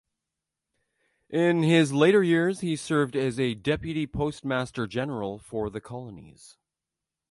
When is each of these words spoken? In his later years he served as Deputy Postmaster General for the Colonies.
In 1.29 1.61
his 1.61 1.93
later 1.93 2.23
years 2.23 2.61
he 2.61 2.75
served 2.75 3.15
as 3.15 3.35
Deputy 3.35 4.07
Postmaster 4.07 4.87
General 4.87 5.37
for 5.37 5.69
the 5.69 5.79
Colonies. 5.79 6.57